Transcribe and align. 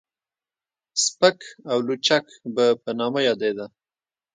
سپک 1.03 1.39
او 1.71 1.77
لچک 1.87 2.25
به 2.55 2.65
په 2.83 2.91
نامه 2.99 3.19
يادېده. 3.27 3.65